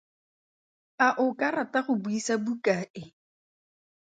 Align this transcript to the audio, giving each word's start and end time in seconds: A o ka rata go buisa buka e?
A 1.07 1.09
o 1.25 1.25
ka 1.39 1.49
rata 1.55 1.79
go 1.85 1.93
buisa 2.03 2.35
buka 2.45 2.75
e? 3.01 3.03